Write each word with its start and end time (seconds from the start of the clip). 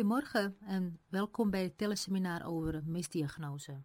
Goedemorgen 0.00 0.56
en 0.60 1.00
welkom 1.08 1.50
bij 1.50 1.62
het 1.62 1.78
teleseminar 1.78 2.46
over 2.46 2.82
misdiagnose. 2.84 3.82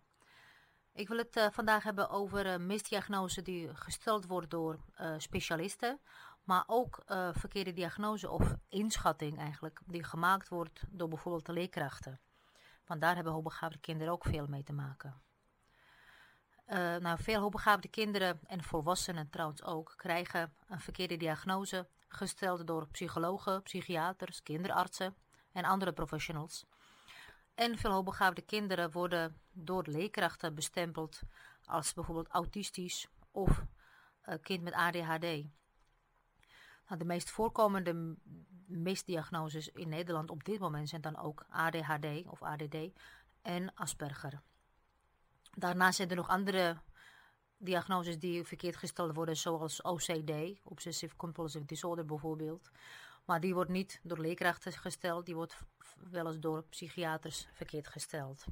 Ik 0.94 1.08
wil 1.08 1.18
het 1.18 1.38
uh, 1.38 1.48
vandaag 1.52 1.84
hebben 1.84 2.10
over 2.10 2.46
uh, 2.46 2.58
misdiagnose 2.58 3.42
die 3.42 3.76
gesteld 3.76 4.26
wordt 4.26 4.50
door 4.50 4.80
uh, 5.02 5.14
specialisten, 5.18 6.00
maar 6.44 6.64
ook 6.68 7.04
verkeerde 7.34 7.74
diagnose 7.74 8.30
of 8.30 8.56
inschatting 8.70 9.40
eigenlijk, 9.40 9.82
die 9.86 10.04
gemaakt 10.04 10.50
wordt 10.50 10.84
door 10.90 11.08
bijvoorbeeld 11.08 11.46
de 11.46 11.54
leerkrachten. 11.54 12.20
Want 12.86 13.02
daar 13.02 13.16
hebben 13.16 13.34
hoogbegaafde 13.34 13.80
kinderen 13.80 14.14
ook 14.14 14.26
veel 14.26 14.48
mee 14.48 14.64
te 14.64 14.74
maken. 14.74 15.22
nou, 17.00 17.24
veel 17.24 17.40
hoogbegaafde 17.40 17.88
kinderen 17.88 18.40
en 18.48 18.64
volwassenen 18.64 19.30
trouwens 19.30 19.64
ook 19.64 19.94
krijgen 19.96 20.54
een 20.68 20.80
verkeerde 20.80 21.18
diagnose 21.18 21.88
gesteld 22.08 22.68
door 22.68 22.88
psychologen, 22.88 23.62
psychiaters, 23.62 24.44
kinderartsen 24.44 25.16
en 25.56 25.66
andere 25.66 25.92
professionals. 25.92 26.66
En 27.54 27.78
veel 27.78 27.92
hoogbegaafde 27.92 28.42
kinderen 28.42 28.92
worden 28.92 29.38
door 29.52 29.84
leerkrachten 29.88 30.56
bestempeld 30.56 31.22
als 31.66 31.94
bijvoorbeeld 31.94 32.28
autistisch 32.28 33.08
of 33.32 33.64
uh, 34.26 34.36
kind 34.42 34.64
met 34.64 34.74
ADHD. 34.74 35.22
Nou, 36.88 36.98
de 36.98 37.06
meest 37.06 37.30
voorkomende 37.30 38.16
misdiagnoses 38.66 39.70
in 39.70 39.90
Nederland 39.90 40.30
op 40.30 40.44
dit 40.44 40.60
moment 40.60 40.90
zijn 40.90 41.02
dan 41.02 41.18
ook 41.18 41.46
ADHD 41.50 42.26
of 42.26 42.42
ADD 42.44 42.76
en 43.42 43.74
Asperger. 43.74 44.42
Daarnaast 45.54 45.96
zijn 45.96 46.10
er 46.10 46.16
nog 46.16 46.28
andere 46.28 46.78
diagnoses 47.58 48.20
die 48.20 48.44
verkeerd 48.44 48.76
gesteld 48.76 49.16
worden, 49.16 49.38
zoals 49.38 49.82
OCD, 49.82 50.32
Obsessive 50.64 51.16
Compulsive 51.16 51.66
Disorder 51.66 52.06
bijvoorbeeld. 52.06 52.72
Maar 53.26 53.40
die 53.40 53.54
wordt 53.54 53.70
niet 53.70 54.00
door 54.04 54.20
leerkrachten 54.20 54.72
gesteld, 54.72 55.26
die 55.26 55.36
wordt 55.36 55.58
wel 56.12 56.28
eens 56.28 56.40
door 56.40 56.64
psychiaters 56.64 57.48
verkeerd 57.54 57.88
gesteld. 57.88 58.46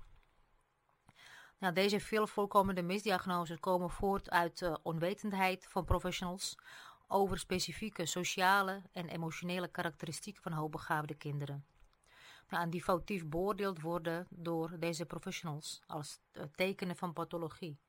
Nou, 1.57 1.73
deze 1.73 1.99
veel 1.99 2.27
voorkomende 2.27 2.81
misdiagnoses 2.81 3.59
komen 3.59 3.89
voort 3.89 4.29
uit 4.29 4.61
uh, 4.61 4.75
onwetendheid 4.83 5.65
van 5.69 5.85
professionals 5.85 6.57
over 7.07 7.39
specifieke 7.39 8.05
sociale 8.05 8.81
en 8.91 9.09
emotionele 9.09 9.67
karakteristieken 9.67 10.43
van 10.43 10.51
hoogbegaafde 10.51 11.13
kinderen. 11.13 11.65
Nou, 12.49 12.69
die 12.69 12.83
foutief 12.83 13.27
beoordeeld 13.27 13.81
worden 13.81 14.27
door 14.29 14.79
deze 14.79 15.05
professionals 15.05 15.81
als 15.87 16.19
uh, 16.33 16.43
tekenen 16.55 16.95
van 16.95 17.13
pathologie. 17.13 17.79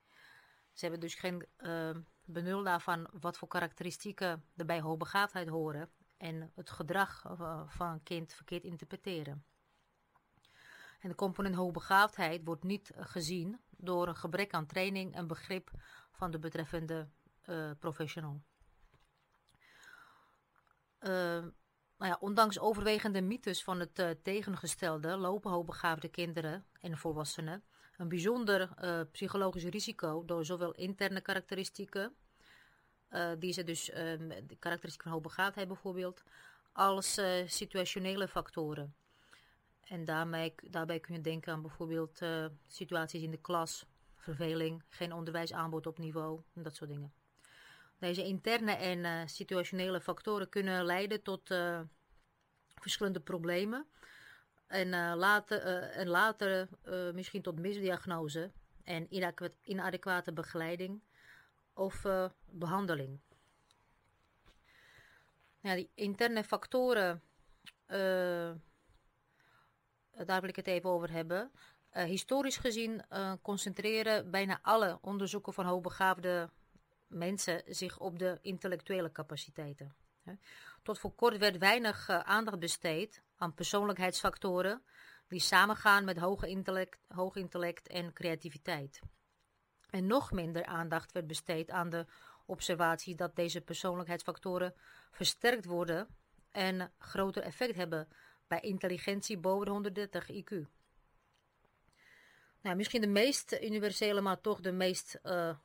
Ze 0.73 0.81
hebben 0.81 1.01
dus 1.01 1.15
geen 1.15 1.47
uh, 1.59 1.91
benul 2.25 2.63
daarvan 2.63 3.09
wat 3.21 3.39
voor 3.39 3.48
karakteristieken 3.48 4.45
er 4.57 4.65
bij 4.65 4.81
hoogbegaafdheid 4.81 5.48
horen 5.48 5.91
en 6.25 6.50
het 6.55 6.70
gedrag 6.70 7.25
uh, 7.25 7.62
van 7.67 7.89
een 7.89 8.03
kind 8.03 8.33
verkeerd 8.33 8.64
interpreteren. 8.64 9.44
En 11.00 11.08
de 11.08 11.14
component 11.14 11.55
hoogbegaafdheid 11.55 12.44
wordt 12.44 12.62
niet 12.62 12.92
gezien 12.97 13.61
door 13.70 14.08
een 14.08 14.17
gebrek 14.17 14.52
aan 14.55 14.67
training 14.67 15.14
en 15.14 15.27
begrip 15.27 15.70
van 16.12 16.30
de 16.30 16.39
betreffende 16.39 17.08
uh, 17.47 17.70
professional. 17.78 18.42
Uh, 21.00 21.45
ja, 21.98 22.17
ondanks 22.20 22.58
overwegende 22.58 23.22
mythes 23.22 23.64
van 23.64 23.80
het 23.80 24.17
tegengestelde 24.22 25.17
lopen 25.17 25.50
hoogbegaafde 25.50 26.08
kinderen 26.08 26.67
en 26.80 26.98
volwassenen 26.98 27.64
een 27.97 28.08
bijzonder 28.08 28.75
psychologisch 29.12 29.64
risico 29.64 30.25
door 30.25 30.45
zowel 30.45 30.72
interne 30.72 31.20
karakteristieken, 31.20 32.17
die 33.39 33.52
ze 33.52 33.64
dus 33.64 33.85
de 33.85 34.57
karakteristieken 34.58 35.02
van 35.02 35.13
hoogbegaafdheid 35.13 35.69
bijvoorbeeld, 35.69 36.23
als 36.73 37.20
situationele 37.47 38.29
factoren. 38.29 38.95
En 39.80 40.05
daarmee, 40.05 40.55
daarbij 40.70 41.01
kun 41.01 41.14
je 41.14 41.20
denken 41.20 41.52
aan 41.52 41.63
bijvoorbeeld 41.63 42.20
uh, 42.23 42.47
situaties 42.67 43.23
in 43.23 43.30
de 43.30 43.41
klas, 43.41 43.86
verveling, 44.17 44.83
geen 44.89 45.13
onderwijsaanbod 45.13 45.86
op 45.86 45.98
niveau, 45.98 46.41
dat 46.52 46.77
soort 46.77 46.91
dingen. 46.91 47.13
Deze 47.98 48.25
interne 48.25 48.73
en 48.73 49.29
situationele 49.29 50.01
factoren 50.01 50.48
kunnen 50.48 50.85
leiden 50.85 51.23
tot 51.23 51.55
verschillende 52.75 53.20
problemen. 53.20 53.86
En 54.67 55.17
later, 55.17 55.63
en 55.91 56.08
later 56.08 56.69
misschien 57.14 57.42
tot 57.42 57.58
misdiagnose 57.58 58.51
en 58.85 59.07
inadequate 59.63 60.33
begeleiding 60.33 61.02
of 61.74 62.07
behandeling. 62.45 63.20
Ja, 65.61 65.74
die 65.74 65.90
interne 65.95 66.45
factoren 66.45 67.23
eh, 67.86 68.51
daar 70.24 70.40
wil 70.40 70.48
ik 70.48 70.57
het 70.57 70.67
even 70.67 70.90
over 70.90 71.11
hebben. 71.11 71.51
Historisch 71.90 72.57
gezien 72.57 73.05
concentreren 73.42 74.30
bijna 74.30 74.58
alle 74.63 74.98
onderzoeken 75.01 75.52
van 75.52 75.64
hoogbegaafde 75.64 76.51
mensen 77.07 77.63
zich 77.67 77.98
op 77.98 78.18
de 78.18 78.39
intellectuele 78.42 79.13
capaciteiten. 79.13 79.95
Tot 80.83 80.98
voor 80.98 81.14
kort 81.14 81.39
werd 81.39 81.58
weinig 81.58 82.08
aandacht 82.08 82.58
besteed 82.58 83.23
aan 83.36 83.55
persoonlijkheidsfactoren 83.55 84.83
die 85.29 85.40
samengaan 85.40 86.05
met 86.05 86.18
hoge 86.18 86.48
intellect, 86.48 87.07
hoog 87.08 87.36
intellect 87.36 87.89
en 87.89 88.13
creativiteit. 88.13 89.01
En 89.95 90.07
nog 90.07 90.33
minder 90.33 90.65
aandacht 90.65 91.13
werd 91.13 91.27
besteed 91.27 91.71
aan 91.71 91.91
de 91.91 92.07
observatie 92.47 93.15
dat 93.15 93.37
deze 93.37 93.61
persoonlijkheidsfactoren 93.61 94.75
versterkt 95.11 95.65
worden 95.65 96.09
en 96.51 96.93
groter 96.99 97.43
effect 97.43 97.75
hebben 97.75 98.09
bij 98.47 98.61
intelligentie 98.61 99.39
boven 99.39 99.65
de 99.65 99.71
130 99.71 100.31
IQ. 100.33 100.67
Nou, 102.61 102.77
misschien 102.77 103.01
de 103.01 103.07
meest 103.07 103.53
universele, 103.53 104.21
maar 104.21 104.41
toch 104.41 104.61
de 104.61 104.73
meest 104.73 105.19
uh, 105.23 105.57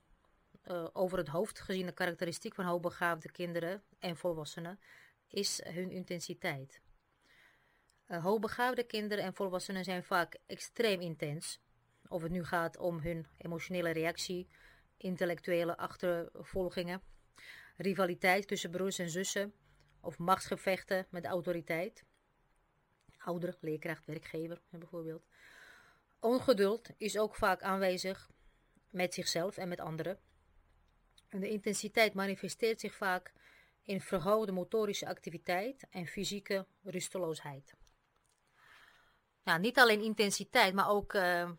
uh, 0.63 0.87
over 0.93 1.17
het 1.17 1.27
hoofd 1.27 1.59
geziene 1.59 1.91
karakteristiek 1.91 2.55
van 2.55 2.65
hoogbegaafde 2.65 3.31
kinderen 3.31 3.83
en 3.99 4.17
volwassenen 4.17 4.79
is 5.27 5.61
hun 5.63 5.91
intensiteit. 5.91 6.81
Uh, 8.07 8.23
hoogbegaafde 8.23 8.83
kinderen 8.83 9.23
en 9.23 9.33
volwassenen 9.33 9.83
zijn 9.83 10.03
vaak 10.03 10.37
extreem 10.45 11.01
intens. 11.01 11.59
Of 12.09 12.21
het 12.21 12.31
nu 12.31 12.43
gaat 12.43 12.77
om 12.77 12.99
hun 12.99 13.27
emotionele 13.37 13.91
reactie, 13.91 14.47
intellectuele 14.97 15.77
achtervolgingen, 15.77 17.01
rivaliteit 17.77 18.47
tussen 18.47 18.71
broers 18.71 18.99
en 18.99 19.09
zussen 19.09 19.53
of 20.01 20.17
machtsgevechten 20.17 21.07
met 21.09 21.25
autoriteit 21.25 22.03
ouder, 23.17 23.57
leerkracht, 23.61 24.05
werkgever 24.05 24.61
bijvoorbeeld. 24.69 25.23
Ongeduld 26.19 26.89
is 26.97 27.17
ook 27.17 27.35
vaak 27.35 27.61
aanwezig 27.61 28.29
met 28.89 29.13
zichzelf 29.13 29.57
en 29.57 29.67
met 29.67 29.79
anderen. 29.79 30.19
En 31.29 31.39
de 31.39 31.49
intensiteit 31.49 32.13
manifesteert 32.13 32.79
zich 32.79 32.95
vaak 32.95 33.33
in 33.83 34.01
verhoogde 34.01 34.51
motorische 34.51 35.07
activiteit 35.07 35.87
en 35.89 36.05
fysieke 36.05 36.65
rusteloosheid. 36.83 37.73
Ja, 39.43 39.57
niet 39.57 39.77
alleen 39.77 40.01
intensiteit, 40.01 40.73
maar 40.73 40.89
ook 40.89 41.13
uh, 41.13 41.51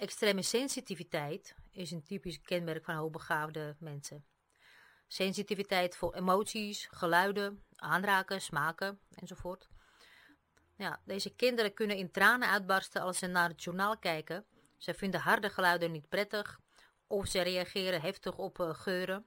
extreme 0.00 0.42
sensitiviteit 0.42 1.54
is 1.70 1.90
een 1.90 2.02
typisch 2.02 2.40
kenmerk 2.40 2.84
van 2.84 2.94
hoogbegaafde 2.94 3.76
mensen. 3.78 4.24
Sensitiviteit 5.06 5.96
voor 5.96 6.14
emoties, 6.14 6.88
geluiden, 6.90 7.64
aanraken, 7.76 8.40
smaken 8.40 9.00
enzovoort. 9.14 9.68
Ja, 10.76 11.00
deze 11.04 11.34
kinderen 11.34 11.74
kunnen 11.74 11.96
in 11.96 12.10
tranen 12.10 12.48
uitbarsten 12.48 13.02
als 13.02 13.18
ze 13.18 13.26
naar 13.26 13.48
het 13.48 13.62
journaal 13.62 13.98
kijken. 13.98 14.46
Ze 14.76 14.94
vinden 14.94 15.20
harde 15.20 15.50
geluiden 15.50 15.92
niet 15.92 16.08
prettig 16.08 16.60
of 17.06 17.26
ze 17.26 17.40
reageren 17.40 18.00
heftig 18.00 18.36
op 18.36 18.58
uh, 18.58 18.74
geuren. 18.74 19.26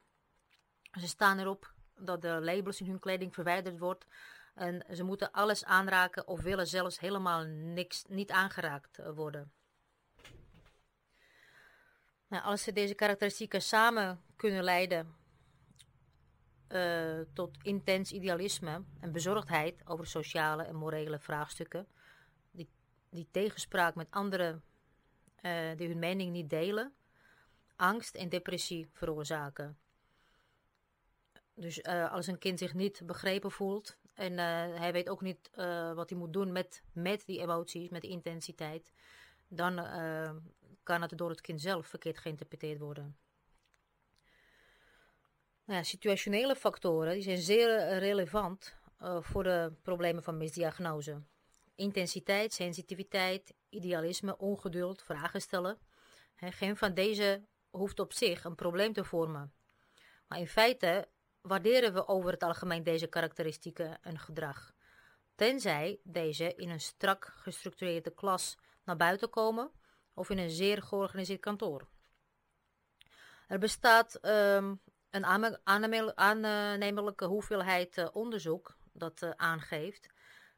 Ze 1.00 1.08
staan 1.08 1.40
erop 1.40 1.74
dat 1.96 2.22
de 2.22 2.40
labels 2.42 2.82
in 2.82 2.88
hun 2.88 3.00
kleding 3.00 3.34
verwijderd 3.34 3.80
wordt 3.80 4.06
en 4.54 4.86
ze 4.92 5.04
moeten 5.04 5.32
alles 5.32 5.66
aanraken 5.66 6.28
of 6.28 6.42
willen 6.42 6.68
zelfs 6.68 7.00
helemaal 7.00 7.44
niks, 7.44 8.04
niet 8.08 8.32
aangeraakt 8.32 9.00
uh, 9.00 9.10
worden. 9.16 9.52
Nou, 12.34 12.46
als 12.46 12.64
ze 12.64 12.72
deze 12.72 12.94
karakteristieken 12.94 13.62
samen 13.62 14.22
kunnen 14.36 14.64
leiden 14.64 15.16
uh, 16.70 17.20
tot 17.34 17.58
intens 17.62 18.12
idealisme 18.12 18.84
en 19.00 19.12
bezorgdheid 19.12 19.82
over 19.86 20.08
sociale 20.08 20.64
en 20.64 20.76
morele 20.76 21.20
vraagstukken, 21.20 21.88
die, 22.52 22.70
die 23.10 23.28
tegenspraak 23.32 23.96
met 23.96 24.08
anderen 24.10 24.64
uh, 25.42 25.78
die 25.78 25.88
hun 25.88 26.00
mening 26.00 26.32
niet 26.32 26.50
delen, 26.50 26.94
angst 27.76 28.16
en 28.16 28.30
depressie 28.30 28.90
veroorzaken. 28.92 29.78
Dus 31.54 31.80
uh, 31.80 32.12
als 32.12 32.28
een 32.28 32.40
kind 32.40 32.60
zich 32.60 32.74
niet 32.74 33.02
begrepen 33.06 33.52
voelt 33.52 33.98
en 34.14 34.38
hij 34.78 34.92
weet 34.92 35.10
ook 35.10 35.22
niet 35.22 35.50
wat 35.96 36.10
hij 36.10 36.20
moet 36.20 36.34
doen 36.34 36.52
met, 36.52 36.84
met 36.92 37.26
die 37.26 37.40
emoties, 37.40 37.90
met 37.90 38.02
die 38.02 38.12
intensiteit, 38.12 38.92
dan 39.48 39.80
kan 40.84 41.02
het 41.02 41.18
door 41.18 41.30
het 41.30 41.42
kind 41.42 41.62
zelf 41.62 41.88
verkeerd 41.88 42.18
geïnterpreteerd 42.18 42.80
worden. 42.80 43.18
Nou 45.66 45.80
ja, 45.80 45.84
situationele 45.84 46.56
factoren 46.56 47.14
die 47.14 47.24
zijn 47.24 47.38
zeer 47.38 47.98
relevant 47.98 48.78
uh, 49.02 49.18
voor 49.22 49.44
de 49.44 49.74
problemen 49.82 50.24
van 50.24 50.38
misdiagnose. 50.38 51.22
intensiteit, 51.76 52.54
sensitiviteit, 52.54 53.54
idealisme, 53.70 54.38
ongeduld, 54.38 55.02
vragen 55.02 55.42
stellen. 55.42 55.80
geen 56.36 56.78
van 56.78 56.94
deze 56.94 57.46
hoeft 57.70 58.00
op 58.00 58.14
zich 58.14 58.44
een 58.44 58.56
probleem 58.56 58.94
te 58.94 59.04
vormen. 59.04 59.54
Maar 60.28 60.40
in 60.40 60.48
feite 60.48 61.08
waarderen 61.42 61.94
we 61.94 62.08
over 62.08 62.32
het 62.32 62.44
algemeen 62.44 62.84
deze 62.84 63.08
karakteristieken 63.08 64.02
en 64.02 64.20
gedrag. 64.20 64.74
Tenzij 65.36 66.00
deze 66.04 66.56
in 66.56 66.70
een 66.70 66.82
strak 66.82 67.34
gestructureerde 67.36 68.14
klas 68.14 68.58
naar 68.84 68.98
buiten 68.98 69.30
komen 69.30 69.72
of 70.14 70.30
in 70.30 70.38
een 70.38 70.50
zeer 70.50 70.82
georganiseerd 70.82 71.40
kantoor. 71.40 71.88
Er 73.48 73.60
bestaat 73.60 74.20
um, 74.26 74.82
een 75.10 75.26
aannemelijke 76.44 77.26
hoeveelheid 77.26 77.98
uh, 77.98 78.08
onderzoek 78.12 78.78
dat 78.92 79.22
uh, 79.22 79.30
aangeeft 79.36 80.10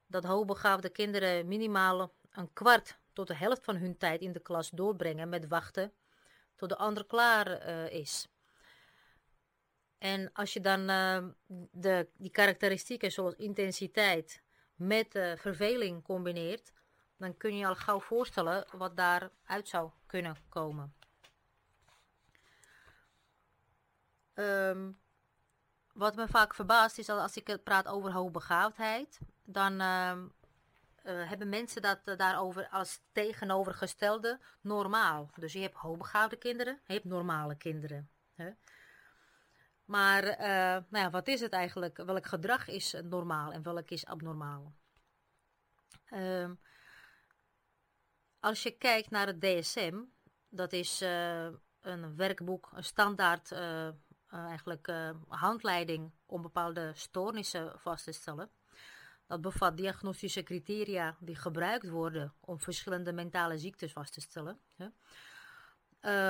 dat 0.07 0.23
hoogbegaafde 0.23 0.89
kinderen 0.89 1.47
minimaal 1.47 2.13
een 2.31 2.53
kwart 2.53 2.97
tot 3.13 3.27
de 3.27 3.35
helft 3.35 3.63
van 3.63 3.75
hun 3.75 3.97
tijd 3.97 4.21
in 4.21 4.31
de 4.31 4.39
klas 4.39 4.69
doorbrengen 4.69 5.29
met 5.29 5.47
wachten 5.47 5.93
tot 6.55 6.69
de 6.69 6.77
ander 6.77 7.05
klaar 7.05 7.67
uh, 7.67 7.89
is. 7.89 8.27
En 9.97 10.29
als 10.33 10.53
je 10.53 10.59
dan 10.59 10.85
de, 11.71 12.07
die 12.17 12.31
karakteristieken 12.31 13.11
zoals 13.11 13.35
intensiteit 13.35 14.41
met 14.75 15.07
verveling 15.35 16.03
combineert, 16.03 16.71
dan 17.17 17.37
kun 17.37 17.51
je 17.51 17.57
je 17.57 17.67
al 17.67 17.75
gauw 17.75 17.99
voorstellen 17.99 18.65
wat 18.71 18.97
daaruit 18.97 19.67
zou 19.67 19.89
kunnen 20.05 20.37
komen. 20.49 20.93
Um, 24.33 24.99
wat 25.93 26.15
me 26.15 26.27
vaak 26.27 26.55
verbaast 26.55 26.97
is 26.97 27.05
dat 27.05 27.19
als 27.19 27.37
ik 27.37 27.63
praat 27.63 27.87
over 27.87 28.11
hoogbegaafdheid, 28.11 29.19
dan 29.43 29.81
uh, 29.81 30.11
uh, 31.05 31.29
hebben 31.29 31.49
mensen 31.49 31.81
dat 31.81 31.99
uh, 32.05 32.17
daarover 32.17 32.67
als 32.69 32.99
tegenovergestelde 33.11 34.39
normaal. 34.61 35.29
Dus 35.35 35.53
je 35.53 35.59
hebt 35.59 35.75
hoogbegaafde 35.75 36.35
kinderen, 36.35 36.79
je 36.85 36.93
hebt 36.93 37.05
normale 37.05 37.55
kinderen. 37.55 38.09
Hè? 38.35 38.49
Maar 39.85 40.23
eh, 40.23 40.83
nou 40.89 41.03
ja, 41.03 41.09
wat 41.09 41.27
is 41.27 41.41
het 41.41 41.53
eigenlijk? 41.53 41.97
Welk 41.97 42.25
gedrag 42.25 42.67
is 42.67 42.95
normaal 43.03 43.51
en 43.51 43.63
welk 43.63 43.89
is 43.89 44.05
abnormaal? 44.05 44.73
Ehm, 46.05 46.53
als 48.45 48.63
je 48.63 48.71
kijkt 48.71 49.09
naar 49.09 49.27
het 49.27 49.41
DSM, 49.41 50.01
dat 50.49 50.73
is 50.73 51.01
een 51.81 52.15
werkboek, 52.15 52.71
een 52.73 52.83
standaard 52.83 53.51
uh, 53.51 53.87
eigenlijk 54.29 54.87
uh, 54.87 55.09
handleiding 55.27 56.11
om 56.25 56.41
bepaalde 56.41 56.91
stoornissen 56.93 57.79
vast 57.79 58.03
te 58.03 58.11
stellen. 58.11 58.49
Dat 59.27 59.41
bevat 59.41 59.77
diagnostische 59.77 60.43
criteria 60.43 61.17
die 61.19 61.35
gebruikt 61.35 61.89
worden 61.89 62.33
om 62.39 62.59
verschillende 62.59 63.13
mentale 63.13 63.57
ziektes 63.57 63.91
vast 63.91 64.13
te 64.13 64.21
stellen. 64.21 64.59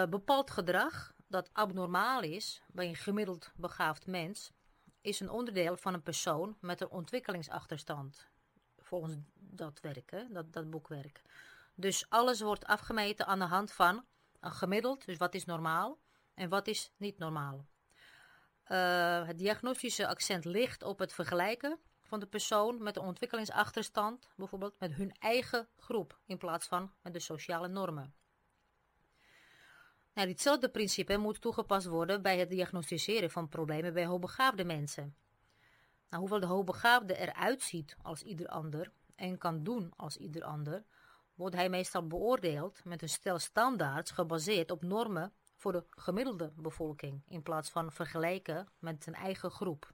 Bepaald 0.09 0.51
gedrag 0.51 1.13
dat 1.27 1.49
abnormaal 1.53 2.21
is 2.21 2.61
bij 2.67 2.87
een 2.87 2.95
gemiddeld 2.95 3.51
begaafd 3.55 4.07
mens, 4.07 4.51
is 5.01 5.19
een 5.19 5.29
onderdeel 5.29 5.77
van 5.77 5.93
een 5.93 6.03
persoon 6.03 6.57
met 6.59 6.81
een 6.81 6.89
ontwikkelingsachterstand. 6.89 8.27
Volgens 8.77 9.15
dat 9.33 9.79
werk, 9.79 10.11
hè, 10.11 10.23
dat, 10.29 10.53
dat 10.53 10.69
boekwerk. 10.69 11.21
Dus 11.75 12.09
alles 12.09 12.41
wordt 12.41 12.65
afgemeten 12.65 13.25
aan 13.25 13.39
de 13.39 13.45
hand 13.45 13.71
van 13.71 14.05
een 14.39 14.51
gemiddeld, 14.51 15.05
dus 15.05 15.17
wat 15.17 15.33
is 15.35 15.45
normaal 15.45 15.99
en 16.33 16.49
wat 16.49 16.67
is 16.67 16.91
niet 16.97 17.17
normaal. 17.17 17.65
Uh, 18.67 19.27
het 19.27 19.37
diagnostische 19.37 20.07
accent 20.07 20.45
ligt 20.45 20.83
op 20.83 20.99
het 20.99 21.13
vergelijken 21.13 21.79
van 22.03 22.19
de 22.19 22.25
persoon 22.25 22.83
met 22.83 22.95
een 22.95 23.03
ontwikkelingsachterstand, 23.03 24.27
bijvoorbeeld 24.35 24.79
met 24.79 24.93
hun 24.93 25.11
eigen 25.19 25.67
groep, 25.77 26.19
in 26.25 26.37
plaats 26.37 26.67
van 26.67 26.93
met 27.01 27.13
de 27.13 27.19
sociale 27.19 27.67
normen. 27.67 28.13
Nou, 30.13 30.27
ditzelfde 30.27 30.69
principe 30.69 31.17
moet 31.17 31.41
toegepast 31.41 31.85
worden 31.85 32.21
bij 32.21 32.39
het 32.39 32.49
diagnosticeren 32.49 33.31
van 33.31 33.49
problemen 33.49 33.93
bij 33.93 34.05
hoogbegaafde 34.05 34.65
mensen. 34.65 35.15
Nou, 36.09 36.21
hoewel 36.21 36.39
de 36.39 36.45
hoogbegaafde 36.45 37.17
eruit 37.17 37.61
ziet 37.61 37.95
als 38.01 38.21
ieder 38.21 38.47
ander 38.47 38.91
en 39.15 39.37
kan 39.37 39.63
doen 39.63 39.93
als 39.95 40.17
ieder 40.17 40.43
ander, 40.43 40.83
wordt 41.35 41.55
hij 41.55 41.69
meestal 41.69 42.07
beoordeeld 42.07 42.83
met 42.83 43.01
een 43.01 43.09
stel 43.09 43.39
standaards 43.39 44.11
gebaseerd 44.11 44.71
op 44.71 44.83
normen 44.83 45.33
voor 45.55 45.71
de 45.71 45.83
gemiddelde 45.89 46.53
bevolking 46.55 47.23
in 47.27 47.43
plaats 47.43 47.69
van 47.69 47.91
vergelijken 47.91 48.67
met 48.79 49.07
een 49.07 49.13
eigen 49.13 49.51
groep. 49.51 49.93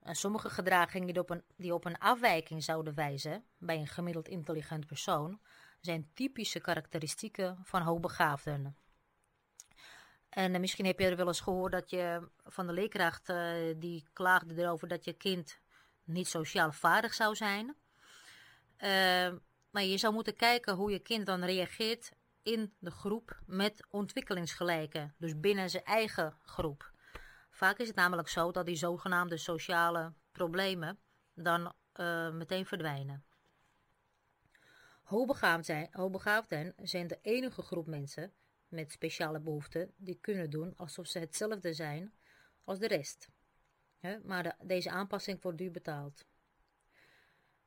En 0.00 0.14
sommige 0.14 0.50
gedragingen 0.50 1.06
die 1.06 1.18
op, 1.22 1.30
een, 1.30 1.44
die 1.56 1.74
op 1.74 1.84
een 1.84 1.98
afwijking 1.98 2.64
zouden 2.64 2.94
wijzen 2.94 3.44
bij 3.58 3.76
een 3.76 3.86
gemiddeld 3.86 4.28
intelligent 4.28 4.86
persoon 4.86 5.40
zijn 5.80 6.10
typische 6.14 6.60
karakteristieken 6.60 7.58
van 7.62 7.82
hoogbegaafden. 7.82 8.76
En 10.28 10.54
uh, 10.54 10.60
misschien 10.60 10.86
heb 10.86 10.98
je 10.98 11.06
er 11.06 11.16
wel 11.16 11.26
eens 11.26 11.40
gehoord 11.40 11.72
dat 11.72 11.90
je 11.90 12.28
van 12.44 12.66
de 12.66 12.72
leerkracht 12.72 13.28
uh, 13.28 13.74
die 13.76 14.08
klaagde 14.12 14.62
erover 14.62 14.88
dat 14.88 15.04
je 15.04 15.12
kind 15.12 15.60
niet 16.04 16.28
sociaal 16.28 16.72
vaardig 16.72 17.14
zou 17.14 17.34
zijn. 17.34 17.76
Uh, 18.78 19.32
maar 19.70 19.84
je 19.84 19.98
zou 19.98 20.14
moeten 20.14 20.36
kijken 20.36 20.74
hoe 20.74 20.90
je 20.90 20.98
kind 20.98 21.26
dan 21.26 21.44
reageert 21.44 22.12
in 22.42 22.74
de 22.78 22.90
groep 22.90 23.40
met 23.46 23.86
ontwikkelingsgelijken, 23.90 25.14
dus 25.18 25.40
binnen 25.40 25.70
zijn 25.70 25.84
eigen 25.84 26.38
groep. 26.42 26.92
Vaak 27.50 27.78
is 27.78 27.86
het 27.86 27.96
namelijk 27.96 28.28
zo 28.28 28.52
dat 28.52 28.66
die 28.66 28.76
zogenaamde 28.76 29.36
sociale 29.36 30.12
problemen 30.32 30.98
dan 31.34 31.72
uh, 31.96 32.30
meteen 32.30 32.66
verdwijnen. 32.66 33.24
Hoogbegaafden 35.02 36.74
zijn 36.82 37.06
de 37.06 37.18
enige 37.22 37.62
groep 37.62 37.86
mensen 37.86 38.32
met 38.68 38.92
speciale 38.92 39.40
behoeften 39.40 39.92
die 39.96 40.18
kunnen 40.20 40.50
doen 40.50 40.76
alsof 40.76 41.06
ze 41.06 41.18
hetzelfde 41.18 41.72
zijn 41.72 42.14
als 42.64 42.78
de 42.78 42.86
rest. 42.86 43.28
maar 44.22 44.42
de, 44.42 44.54
deze 44.62 44.90
aanpassing 44.90 45.42
wordt 45.42 45.58
duur 45.58 45.70
betaald. 45.70 46.24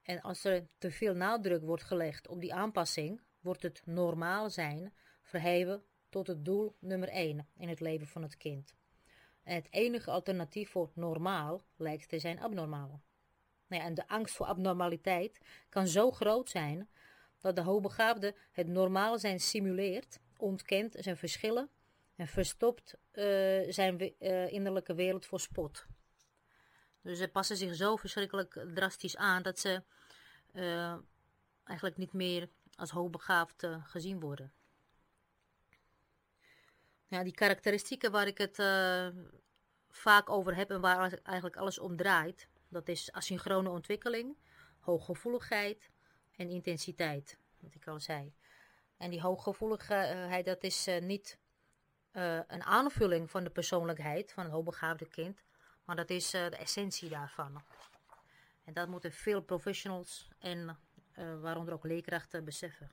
En 0.03 0.21
als 0.21 0.44
er 0.44 0.67
te 0.77 0.91
veel 0.91 1.13
nadruk 1.13 1.61
wordt 1.61 1.83
gelegd 1.83 2.27
op 2.27 2.41
die 2.41 2.53
aanpassing, 2.53 3.21
wordt 3.39 3.61
het 3.61 3.81
normaal 3.85 4.50
zijn 4.50 4.93
verheven 5.22 5.83
tot 6.10 6.27
het 6.27 6.45
doel 6.45 6.75
nummer 6.79 7.10
1 7.10 7.48
in 7.57 7.69
het 7.69 7.79
leven 7.79 8.07
van 8.07 8.22
het 8.22 8.38
kind. 8.38 8.75
Het 9.43 9.67
enige 9.69 10.12
alternatief 10.12 10.69
voor 10.69 10.91
normaal 10.95 11.63
lijkt 11.75 12.10
te 12.10 12.19
zijn 12.19 12.39
abnormaal. 12.39 13.01
Nou 13.67 13.81
ja, 13.81 13.88
en 13.88 13.93
de 13.93 14.07
angst 14.07 14.36
voor 14.36 14.45
abnormaliteit 14.45 15.39
kan 15.69 15.88
zo 15.88 16.12
groot 16.12 16.50
zijn 16.50 16.89
dat 17.39 17.55
de 17.55 17.62
hoogbegaafde 17.62 18.36
het 18.51 18.67
normaal 18.67 19.19
zijn 19.19 19.39
simuleert, 19.39 20.19
ontkent 20.38 20.95
zijn 21.00 21.17
verschillen 21.17 21.69
en 22.15 22.27
verstopt 22.27 22.93
uh, 23.13 23.24
zijn 23.72 24.13
uh, 24.19 24.51
innerlijke 24.51 24.93
wereld 24.93 25.25
voor 25.25 25.39
spot. 25.39 25.86
Dus 27.03 27.17
ze 27.17 27.27
passen 27.27 27.57
zich 27.57 27.75
zo 27.75 27.95
verschrikkelijk 27.95 28.65
drastisch 28.74 29.17
aan 29.17 29.43
dat 29.43 29.60
ze 29.60 29.83
uh, 30.53 30.95
eigenlijk 31.63 31.98
niet 31.98 32.13
meer 32.13 32.50
als 32.75 32.89
hoogbegaafd 32.89 33.63
uh, 33.63 33.86
gezien 33.86 34.19
worden. 34.19 34.53
Ja, 37.07 37.24
die 37.24 37.33
karakteristieken 37.33 38.12
waar 38.12 38.27
ik 38.27 38.38
het 38.38 38.60
uh, 38.60 39.07
vaak 39.89 40.29
over 40.29 40.55
heb 40.55 40.72
en 40.72 40.81
waar 40.81 41.19
eigenlijk 41.24 41.57
alles 41.57 41.79
om 41.79 41.95
draait, 41.95 42.48
dat 42.67 42.88
is 42.88 43.12
asynchrone 43.12 43.69
ontwikkeling, 43.69 44.38
hooggevoeligheid 44.79 45.89
en 46.36 46.50
intensiteit, 46.50 47.38
wat 47.60 47.75
ik 47.75 47.88
al 47.88 48.00
zei. 48.00 48.33
En 48.98 49.10
die 49.10 49.22
hooggevoeligheid, 49.22 50.45
dat 50.45 50.63
is 50.63 50.88
niet 51.00 51.38
een 52.48 52.63
aanvulling 52.63 53.29
van 53.29 53.43
de 53.43 53.50
persoonlijkheid 53.50 54.31
van 54.31 54.45
een 54.45 54.51
hoogbegaafde 54.51 55.07
kind, 55.07 55.43
maar 55.86 55.96
dat 55.96 56.10
is 56.10 56.30
de 56.30 56.56
essentie 56.58 57.10
daarvan. 57.10 57.63
En 58.63 58.74
dat 58.74 58.88
moeten 58.88 59.12
veel 59.12 59.42
professionals 59.42 60.30
en 60.40 60.78
uh, 61.18 61.40
waaronder 61.40 61.74
ook 61.74 61.84
leerkrachten 61.84 62.46
beseffen. 62.46 62.92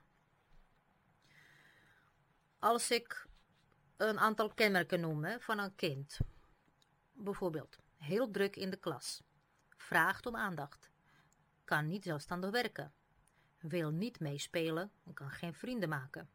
Als 2.59 2.91
ik 2.91 3.27
een 3.97 4.19
aantal 4.19 4.53
kenmerken 4.53 4.99
noem 4.99 5.39
van 5.39 5.59
een 5.59 5.75
kind, 5.75 6.19
bijvoorbeeld 7.11 7.77
heel 7.97 8.31
druk 8.31 8.55
in 8.55 8.69
de 8.69 8.77
klas, 8.77 9.21
vraagt 9.77 10.25
om 10.25 10.35
aandacht, 10.35 10.91
kan 11.63 11.87
niet 11.87 12.03
zelfstandig 12.03 12.49
werken, 12.49 12.93
wil 13.59 13.91
niet 13.91 14.19
meespelen 14.19 14.91
en 15.03 15.13
kan 15.13 15.29
geen 15.29 15.53
vrienden 15.53 15.89
maken, 15.89 16.29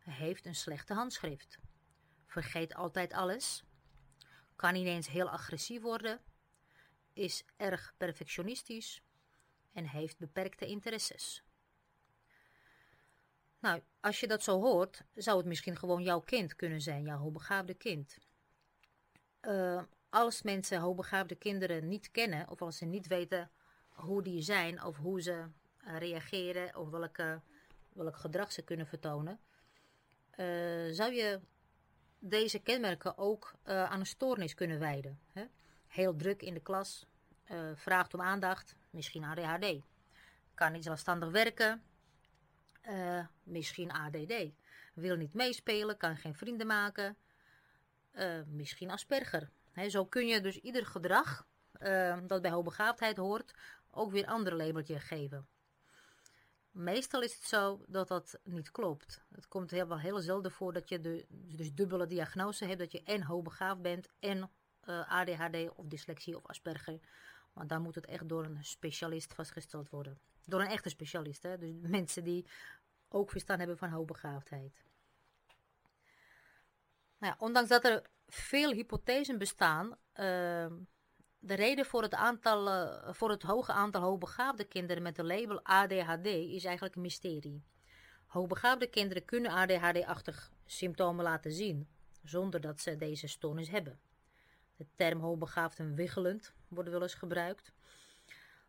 heeft 0.00 0.46
een 0.46 0.54
slechte 0.54 0.94
handschrift, 0.94 1.58
vergeet 2.26 2.74
altijd 2.74 3.12
alles, 3.12 3.64
kan 4.60 4.74
ineens 4.74 5.08
heel 5.08 5.30
agressief 5.30 5.82
worden, 5.82 6.20
is 7.12 7.44
erg 7.56 7.94
perfectionistisch, 7.96 9.02
en 9.72 9.86
heeft 9.86 10.18
beperkte 10.18 10.66
interesses. 10.66 11.42
Nou, 13.58 13.82
als 14.00 14.20
je 14.20 14.26
dat 14.26 14.42
zo 14.42 14.60
hoort, 14.60 15.02
zou 15.14 15.36
het 15.36 15.46
misschien 15.46 15.76
gewoon 15.76 16.02
jouw 16.02 16.20
kind 16.20 16.56
kunnen 16.56 16.80
zijn, 16.80 17.04
jouw 17.04 17.18
hoogbegaafde 17.18 17.74
kind. 17.74 18.18
Uh, 19.42 19.82
als 20.08 20.42
mensen 20.42 20.80
hoogbegaafde 20.80 21.34
kinderen 21.34 21.88
niet 21.88 22.10
kennen, 22.10 22.50
of 22.50 22.62
als 22.62 22.76
ze 22.76 22.84
niet 22.84 23.06
weten 23.06 23.50
hoe 23.88 24.22
die 24.22 24.42
zijn 24.42 24.84
of 24.84 24.96
hoe 24.96 25.22
ze 25.22 25.48
reageren 25.80 26.76
of 26.76 26.90
welke, 26.90 27.40
welk 27.92 28.16
gedrag 28.16 28.52
ze 28.52 28.62
kunnen 28.62 28.86
vertonen, 28.86 29.40
zou 30.90 31.12
je 31.12 31.40
deze 32.22 32.58
kenmerken 32.58 33.18
ook 33.18 33.54
aan 33.64 34.00
een 34.00 34.06
stoornis 34.06 34.54
kunnen 34.54 34.78
wijden. 34.78 35.20
Hè? 35.32 35.44
Heel 35.86 36.16
druk 36.16 36.42
in 36.42 36.54
de 36.54 36.60
klas, 36.60 37.06
vraagt 37.74 38.14
om 38.14 38.20
aandacht, 38.20 38.74
misschien 38.90 39.24
ADHD. 39.24 39.82
Kan 40.54 40.72
niet 40.72 40.84
zelfstandig 40.84 41.30
werken, 41.30 41.82
misschien 43.42 43.92
ADD. 43.92 44.34
Wil 44.94 45.16
niet 45.16 45.34
meespelen, 45.34 45.96
kan 45.96 46.16
geen 46.16 46.34
vrienden 46.34 46.66
maken, 46.66 47.16
misschien 48.46 48.90
Asperger. 48.90 49.50
zo 49.88 50.04
kun 50.06 50.26
je 50.26 50.40
dus 50.40 50.56
ieder 50.56 50.86
gedrag 50.86 51.46
dat 52.26 52.42
bij 52.42 52.50
hoogbegaafdheid 52.50 53.16
hoort, 53.16 53.54
ook 53.90 54.10
weer 54.10 54.26
andere 54.26 54.56
labeltje 54.56 55.00
geven. 55.00 55.46
Meestal 56.70 57.22
is 57.22 57.34
het 57.34 57.44
zo 57.44 57.84
dat 57.86 58.08
dat 58.08 58.40
niet 58.44 58.70
klopt. 58.70 59.24
Het 59.34 59.48
komt 59.48 59.70
heel, 59.70 59.88
wel 59.88 59.98
heel 59.98 60.20
zelden 60.20 60.50
voor 60.50 60.72
dat 60.72 60.88
je 60.88 61.00
de, 61.00 61.26
dus 61.28 61.74
dubbele 61.74 62.06
diagnose 62.06 62.64
hebt, 62.64 62.78
dat 62.78 62.92
je 62.92 63.02
en 63.02 63.22
hoogbegaafd 63.22 63.82
bent 63.82 64.08
en 64.18 64.50
uh, 64.84 65.12
ADHD 65.12 65.76
of 65.76 65.86
dyslexie 65.86 66.36
of 66.36 66.46
Asperger. 66.46 67.00
Maar 67.52 67.66
dan 67.66 67.82
moet 67.82 67.94
het 67.94 68.06
echt 68.06 68.28
door 68.28 68.44
een 68.44 68.64
specialist 68.64 69.34
vastgesteld 69.34 69.90
worden. 69.90 70.20
Door 70.44 70.60
een 70.60 70.66
echte 70.66 70.88
specialist, 70.88 71.42
hè? 71.42 71.58
dus 71.58 71.74
mensen 71.98 72.24
die 72.24 72.46
ook 73.08 73.30
verstaan 73.30 73.58
hebben 73.58 73.78
van 73.78 73.90
hoogbegaafdheid. 73.90 74.84
Nou 77.18 77.32
ja, 77.32 77.36
ondanks 77.38 77.68
dat 77.68 77.84
er 77.84 78.02
veel 78.26 78.72
hypothesen 78.72 79.38
bestaan, 79.38 79.96
uh, 80.14 80.66
de 81.40 81.54
reden 81.54 81.86
voor 81.86 82.02
het, 82.02 82.14
aantal, 82.14 82.68
uh, 82.68 83.12
voor 83.12 83.30
het 83.30 83.42
hoge 83.42 83.72
aantal 83.72 84.02
hoogbegaafde 84.02 84.64
kinderen 84.64 85.02
met 85.02 85.16
de 85.16 85.24
label 85.24 85.62
ADHD 85.62 86.26
is 86.26 86.64
eigenlijk 86.64 86.94
een 86.94 87.02
mysterie. 87.02 87.64
Hoogbegaafde 88.26 88.86
kinderen 88.86 89.24
kunnen 89.24 89.50
ADHD-achtig 89.50 90.52
symptomen 90.66 91.24
laten 91.24 91.52
zien, 91.52 91.88
zonder 92.22 92.60
dat 92.60 92.80
ze 92.80 92.96
deze 92.96 93.26
stoornis 93.26 93.68
hebben. 93.68 94.00
De 94.76 94.86
term 94.96 95.20
hoogbegaafden 95.20 95.94
wiggelend 95.94 96.52
wordt 96.68 96.90
wel 96.90 97.02
eens 97.02 97.14
gebruikt. 97.14 97.72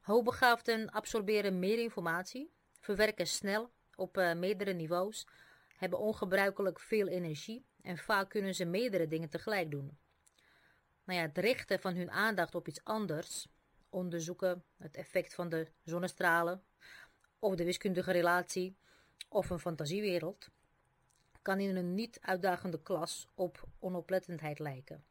Hoogbegaafden 0.01 0.90
absorberen 0.90 1.60
meer 1.60 1.80
informatie, 1.80 2.51
verwerken 2.80 3.28
snel 3.28 3.72
op 3.96 4.18
uh, 4.18 4.34
meerdere 4.34 4.74
niveaus, 4.74 5.28
hebben 5.78 6.00
ongebruikelijk 6.00 6.80
veel 6.80 7.08
energie 7.08 7.66
en 7.82 7.98
vaak 7.98 8.30
kunnen 8.30 8.56
ze 8.56 8.66
meerdere 8.66 9.08
dingen 9.08 9.30
tegelijk 9.30 9.72
doen 9.72 9.98
nou 11.03 11.20
ja, 11.20 11.25
het 11.25 11.38
richten 11.38 11.79
van 11.79 11.96
hun 11.96 12.12
aandacht 12.12 12.55
op 12.55 12.67
iets 12.67 12.84
anders, 12.84 13.48
onderzoeken 13.89 14.63
het 14.77 14.96
effect 14.96 15.34
van 15.34 15.50
de 15.50 15.67
zonnestralen 15.84 16.63
of 17.39 17.55
de 17.55 17.63
wiskundige 17.63 18.12
relatie 18.12 18.77
of 19.29 19.50
een 19.50 19.60
fantasiewereld, 19.60 20.50
kan 21.41 21.60
in 21.60 21.75
een 21.75 21.93
niet 21.93 22.17
uitdagende 22.22 22.81
klas 22.81 23.27
op 23.34 23.67
onoplettendheid 23.79 24.60
lijken. 24.60 25.03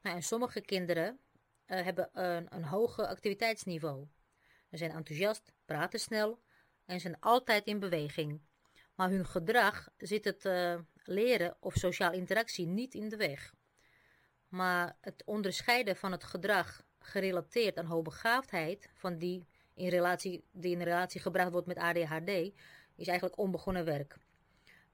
Nou, 0.00 0.16
en 0.16 0.22
sommige 0.22 0.60
kinderen 0.60 1.18
uh, 1.66 1.82
hebben 1.82 2.10
een, 2.12 2.46
een 2.54 2.64
hoge 2.64 3.08
activiteitsniveau. 3.08 4.06
Ze 4.70 4.76
zijn 4.76 4.90
enthousiast, 4.90 5.52
praten 5.64 6.00
snel 6.00 6.42
en 6.84 7.00
zijn 7.00 7.20
altijd 7.20 7.66
in 7.66 7.78
beweging. 7.78 8.40
Maar 8.94 9.10
hun 9.10 9.26
gedrag 9.26 9.88
zit 9.96 10.24
het 10.24 10.44
uh, 10.44 10.78
leren 11.02 11.56
of 11.60 11.74
sociale 11.74 12.16
interactie 12.16 12.66
niet 12.66 12.94
in 12.94 13.08
de 13.08 13.16
weg. 13.16 13.54
Maar 14.48 14.96
het 15.00 15.22
onderscheiden 15.24 15.96
van 15.96 16.12
het 16.12 16.24
gedrag 16.24 16.82
gerelateerd 16.98 17.78
aan 17.78 17.84
hoogbegaafdheid, 17.84 18.90
van 18.94 19.18
die 19.18 19.46
in 19.74 19.88
relatie, 19.88 20.44
die 20.50 20.72
in 20.72 20.82
relatie 20.82 21.20
gebracht 21.20 21.50
wordt 21.50 21.66
met 21.66 21.78
ADHD, 21.78 22.30
is 22.96 23.06
eigenlijk 23.06 23.38
onbegonnen 23.38 23.84
werk. 23.84 24.18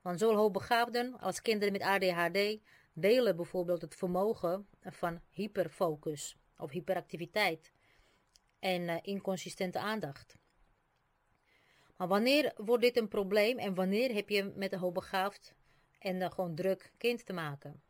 Want 0.00 0.18
zowel 0.18 0.36
hoogbegaafden 0.36 1.18
als 1.20 1.42
kinderen 1.42 1.72
met 1.72 1.82
ADHD 1.82 2.58
delen 2.92 3.36
bijvoorbeeld 3.36 3.80
het 3.80 3.94
vermogen 3.94 4.68
van 4.80 5.20
hyperfocus 5.30 6.36
of 6.58 6.70
hyperactiviteit 6.70 7.72
en 8.58 8.82
uh, 8.82 8.96
inconsistente 9.02 9.78
aandacht. 9.78 10.36
Maar 11.96 12.08
wanneer 12.08 12.52
wordt 12.56 12.82
dit 12.82 12.96
een 12.96 13.08
probleem 13.08 13.58
en 13.58 13.74
wanneer 13.74 14.14
heb 14.14 14.28
je 14.28 14.52
met 14.56 14.72
een 14.72 14.78
hoogbegaafd 14.78 15.54
en 15.98 16.16
uh, 16.16 16.30
gewoon 16.30 16.54
druk 16.54 16.92
kind 16.96 17.26
te 17.26 17.32
maken? 17.32 17.82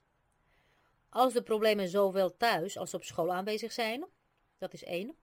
Als 1.14 1.32
de 1.32 1.42
problemen 1.42 1.88
zowel 1.88 2.36
thuis 2.36 2.78
als 2.78 2.94
op 2.94 3.04
school 3.04 3.32
aanwezig 3.32 3.72
zijn, 3.72 4.06
dat 4.58 4.72
is 4.72 4.84
één. 4.84 5.16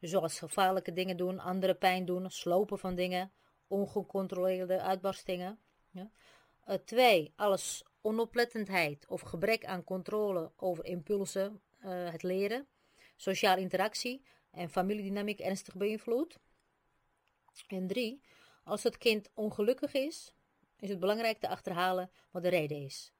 Zoals 0.00 0.38
gevaarlijke 0.38 0.92
dingen 0.92 1.16
doen, 1.16 1.38
andere 1.38 1.74
pijn 1.74 2.04
doen, 2.04 2.30
slopen 2.30 2.78
van 2.78 2.94
dingen, 2.94 3.32
ongecontroleerde 3.66 4.80
uitbarstingen. 4.80 5.58
Ja. 5.90 6.10
Uh, 6.68 6.74
twee, 6.74 7.32
alles 7.36 7.84
onoplettendheid 8.00 9.06
of 9.06 9.20
gebrek 9.20 9.64
aan 9.64 9.84
controle 9.84 10.52
over 10.56 10.84
impulsen, 10.84 11.60
uh, 11.80 12.10
het 12.10 12.22
leren, 12.22 12.66
sociale 13.16 13.60
interactie 13.60 14.24
en 14.50 14.70
familiedynamiek 14.70 15.40
ernstig 15.40 15.76
beïnvloed. 15.76 16.38
En 17.68 17.86
drie, 17.86 18.22
als 18.64 18.82
het 18.82 18.98
kind 18.98 19.30
ongelukkig 19.34 19.92
is, 19.92 20.34
is 20.78 20.88
het 20.88 21.00
belangrijk 21.00 21.38
te 21.38 21.48
achterhalen 21.48 22.10
wat 22.30 22.42
de 22.42 22.48
reden 22.48 22.84
is. 22.84 23.12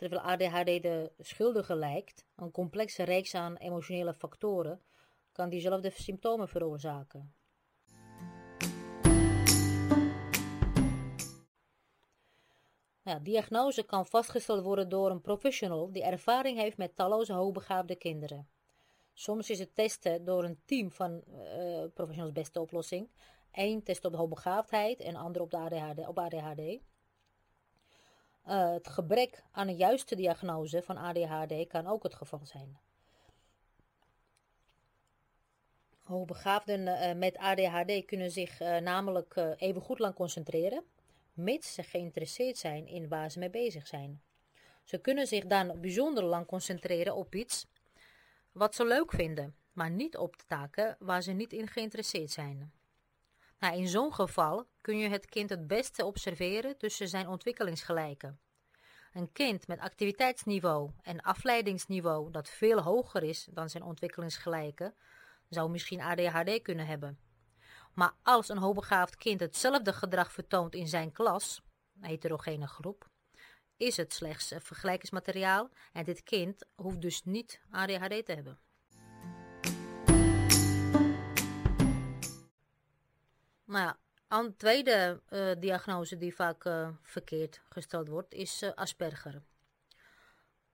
Terwijl 0.00 0.20
ADHD 0.20 0.82
de 0.82 1.12
schuldige 1.18 1.74
lijkt, 1.74 2.26
een 2.36 2.50
complexe 2.50 3.02
reeks 3.02 3.34
aan 3.34 3.56
emotionele 3.56 4.14
factoren, 4.14 4.80
kan 5.32 5.48
diezelfde 5.48 5.90
symptomen 5.90 6.48
veroorzaken. 6.48 7.34
Ja, 13.02 13.18
diagnose 13.22 13.82
kan 13.82 14.06
vastgesteld 14.06 14.62
worden 14.62 14.88
door 14.88 15.10
een 15.10 15.20
professional 15.20 15.92
die 15.92 16.02
ervaring 16.04 16.58
heeft 16.58 16.76
met 16.76 16.96
talloze 16.96 17.32
hoogbegaafde 17.32 17.96
kinderen. 17.96 18.48
Soms 19.12 19.50
is 19.50 19.58
het 19.58 19.74
testen 19.74 20.24
door 20.24 20.44
een 20.44 20.60
team 20.64 20.90
van 20.90 21.22
uh, 21.28 21.84
professionals 21.94 22.32
beste 22.32 22.60
oplossing. 22.60 23.10
Eén 23.52 23.82
test 23.82 24.04
op 24.04 24.14
hoogbegaafdheid 24.14 25.00
en 25.00 25.16
ander 25.16 25.42
op, 25.42 25.50
de 25.50 25.56
ADHD, 25.56 26.08
op 26.08 26.18
ADHD. 26.18 26.80
Uh, 28.46 28.72
het 28.72 28.88
gebrek 28.88 29.42
aan 29.50 29.68
een 29.68 29.76
juiste 29.76 30.16
diagnose 30.16 30.82
van 30.82 30.96
ADHD 30.96 31.66
kan 31.66 31.86
ook 31.86 32.02
het 32.02 32.14
geval 32.14 32.40
zijn. 32.46 32.78
Hoogbegaafden 36.02 36.80
uh, 36.80 37.12
met 37.12 37.36
ADHD 37.36 38.04
kunnen 38.04 38.30
zich 38.30 38.60
uh, 38.60 38.76
namelijk 38.76 39.36
even 39.56 39.82
goed 39.82 39.98
lang 39.98 40.14
concentreren, 40.14 40.84
mits 41.32 41.74
ze 41.74 41.82
geïnteresseerd 41.82 42.58
zijn 42.58 42.86
in 42.86 43.08
waar 43.08 43.30
ze 43.30 43.38
mee 43.38 43.50
bezig 43.50 43.86
zijn. 43.86 44.22
Ze 44.84 44.98
kunnen 44.98 45.26
zich 45.26 45.46
dan 45.46 45.80
bijzonder 45.80 46.24
lang 46.24 46.46
concentreren 46.46 47.14
op 47.14 47.34
iets 47.34 47.66
wat 48.52 48.74
ze 48.74 48.84
leuk 48.84 49.12
vinden, 49.12 49.56
maar 49.72 49.90
niet 49.90 50.16
op 50.16 50.38
de 50.38 50.44
taken 50.46 50.96
waar 50.98 51.22
ze 51.22 51.32
niet 51.32 51.52
in 51.52 51.66
geïnteresseerd 51.66 52.30
zijn. 52.30 52.72
Nou, 53.60 53.76
in 53.76 53.88
zo'n 53.88 54.14
geval 54.14 54.68
kun 54.80 54.98
je 54.98 55.08
het 55.08 55.26
kind 55.26 55.50
het 55.50 55.66
beste 55.66 56.04
observeren 56.04 56.78
tussen 56.78 57.08
zijn 57.08 57.28
ontwikkelingsgelijken. 57.28 58.40
Een 59.12 59.32
kind 59.32 59.66
met 59.66 59.80
activiteitsniveau 59.80 60.90
en 61.02 61.20
afleidingsniveau 61.20 62.30
dat 62.30 62.48
veel 62.48 62.82
hoger 62.82 63.22
is 63.22 63.48
dan 63.50 63.70
zijn 63.70 63.82
ontwikkelingsgelijke, 63.82 64.94
zou 65.48 65.70
misschien 65.70 66.00
ADHD 66.00 66.62
kunnen 66.62 66.86
hebben. 66.86 67.18
Maar 67.94 68.14
als 68.22 68.48
een 68.48 68.58
hoogbegaafd 68.58 69.16
kind 69.16 69.40
hetzelfde 69.40 69.92
gedrag 69.92 70.32
vertoont 70.32 70.74
in 70.74 70.88
zijn 70.88 71.12
klas, 71.12 71.62
een 72.00 72.08
heterogene 72.08 72.66
groep, 72.66 73.08
is 73.76 73.96
het 73.96 74.12
slechts 74.12 74.52
vergelijkingsmateriaal 74.58 75.70
en 75.92 76.04
dit 76.04 76.22
kind 76.22 76.64
hoeft 76.74 77.00
dus 77.00 77.22
niet 77.24 77.60
ADHD 77.70 78.24
te 78.24 78.32
hebben. 78.32 78.60
Nou 83.70 83.94
een 84.28 84.56
tweede 84.56 85.22
uh, 85.28 85.50
diagnose 85.58 86.16
die 86.16 86.34
vaak 86.34 86.64
uh, 86.64 86.88
verkeerd 87.02 87.60
gesteld 87.68 88.08
wordt, 88.08 88.34
is 88.34 88.62
uh, 88.62 88.70
Asperger. 88.74 89.42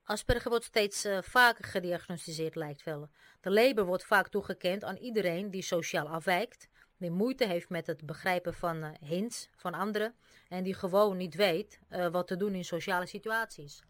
Asperger 0.05 0.51
wordt 0.51 0.65
steeds 0.65 1.07
vaker 1.21 1.65
gediagnosticeerd, 1.65 2.55
lijkt 2.55 2.83
wel. 2.83 3.11
De 3.41 3.51
label 3.51 3.85
wordt 3.85 4.05
vaak 4.05 4.29
toegekend 4.29 4.85
aan 4.85 4.97
iedereen 4.97 5.51
die 5.51 5.63
sociaal 5.63 6.09
afwijkt, 6.09 6.69
die 6.97 7.11
moeite 7.11 7.47
heeft 7.47 7.69
met 7.69 7.87
het 7.87 8.07
begrijpen 8.07 8.55
van 8.55 8.97
hints 9.01 9.49
van 9.57 9.75
anderen 9.75 10.15
en 10.49 10.63
die 10.63 10.75
gewoon 10.75 11.17
niet 11.17 11.35
weet 11.35 11.81
wat 12.11 12.27
te 12.27 12.37
doen 12.37 12.55
in 12.55 12.65
sociale 12.65 13.07
situaties. 13.07 13.83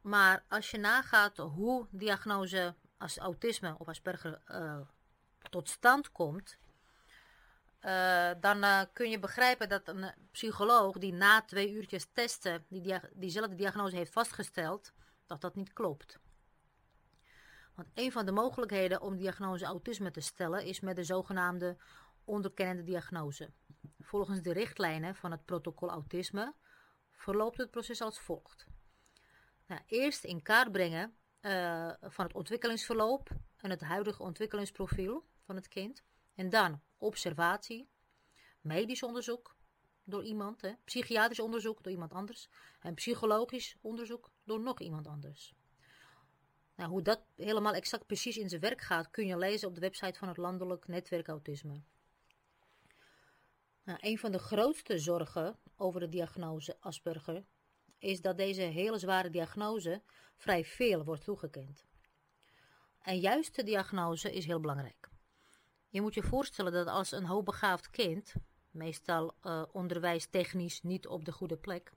Maar 0.00 0.44
als 0.48 0.70
je 0.70 0.78
nagaat 0.78 1.36
hoe 1.36 1.86
diagnose 1.90 2.74
als 2.98 3.18
autisme 3.18 3.74
of 3.78 3.88
Asperger 3.88 4.40
tot 5.50 5.68
stand 5.68 6.12
komt, 6.12 6.58
uh, 7.82 8.30
dan 8.40 8.64
uh, 8.64 8.82
kun 8.92 9.10
je 9.10 9.18
begrijpen 9.18 9.68
dat 9.68 9.88
een 9.88 10.12
psycholoog 10.30 10.98
die 10.98 11.12
na 11.12 11.42
twee 11.42 11.72
uurtjes 11.72 12.06
testen 12.12 12.64
die 12.68 13.00
diezelfde 13.12 13.54
diagnose 13.54 13.96
heeft 13.96 14.12
vastgesteld, 14.12 14.92
dat 15.26 15.40
dat 15.40 15.54
niet 15.54 15.72
klopt. 15.72 16.18
Want 17.74 17.88
een 17.94 18.12
van 18.12 18.26
de 18.26 18.32
mogelijkheden 18.32 19.00
om 19.00 19.16
diagnose 19.16 19.64
autisme 19.64 20.10
te 20.10 20.20
stellen 20.20 20.64
is 20.64 20.80
met 20.80 20.96
de 20.96 21.04
zogenaamde 21.04 21.76
onderkennende 22.24 22.84
diagnose. 22.84 23.50
Volgens 24.00 24.42
de 24.42 24.52
richtlijnen 24.52 25.14
van 25.14 25.30
het 25.30 25.44
protocol 25.44 25.90
autisme 25.90 26.54
verloopt 27.10 27.58
het 27.58 27.70
proces 27.70 28.00
als 28.00 28.20
volgt. 28.20 28.66
Nou, 29.66 29.80
eerst 29.86 30.24
in 30.24 30.42
kaart 30.42 30.72
brengen 30.72 31.16
van 32.00 32.24
het 32.24 32.34
ontwikkelingsverloop 32.34 33.30
en 33.56 33.70
het 33.70 33.80
huidige 33.80 34.22
ontwikkelingsprofiel 34.22 35.28
van 35.44 35.56
het 35.56 35.68
kind. 35.68 36.02
En 36.34 36.50
dan 36.50 36.80
observatie, 36.98 37.88
medisch 38.60 39.02
onderzoek 39.02 39.56
door 40.04 40.24
iemand, 40.24 40.60
hè, 40.60 40.72
psychiatrisch 40.84 41.40
onderzoek 41.40 41.82
door 41.82 41.92
iemand 41.92 42.12
anders 42.12 42.48
en 42.80 42.94
psychologisch 42.94 43.76
onderzoek 43.80 44.30
door 44.44 44.60
nog 44.60 44.80
iemand 44.80 45.06
anders. 45.06 45.54
Nou, 46.74 46.90
hoe 46.90 47.02
dat 47.02 47.20
helemaal 47.36 47.74
exact 47.74 48.06
precies 48.06 48.36
in 48.36 48.48
zijn 48.48 48.60
werk 48.60 48.80
gaat, 48.80 49.10
kun 49.10 49.26
je 49.26 49.36
lezen 49.36 49.68
op 49.68 49.74
de 49.74 49.80
website 49.80 50.18
van 50.18 50.28
het 50.28 50.36
Landelijk 50.36 50.86
Netwerk 50.86 51.28
Autisme. 51.28 51.82
Nou, 53.84 53.98
een 54.02 54.18
van 54.18 54.32
de 54.32 54.38
grootste 54.38 54.98
zorgen 54.98 55.58
over 55.76 56.00
de 56.00 56.08
diagnose 56.08 56.76
Asperger 56.80 57.44
is 57.98 58.20
dat 58.20 58.36
deze 58.36 58.62
hele 58.62 58.98
zware 58.98 59.30
diagnose 59.30 60.02
vrij 60.36 60.64
veel 60.64 61.04
wordt 61.04 61.24
toegekend. 61.24 61.84
En 63.02 63.18
juist 63.18 63.54
de 63.54 63.62
diagnose 63.62 64.32
is 64.32 64.46
heel 64.46 64.60
belangrijk. 64.60 65.07
Je 65.88 66.00
moet 66.00 66.14
je 66.14 66.22
voorstellen 66.22 66.72
dat 66.72 66.86
als 66.86 67.12
een 67.12 67.24
hoogbegaafd 67.24 67.90
kind, 67.90 68.34
meestal 68.70 69.34
uh, 69.42 69.62
onderwijstechnisch 69.72 70.82
niet 70.82 71.06
op 71.06 71.24
de 71.24 71.32
goede 71.32 71.56
plek, 71.56 71.92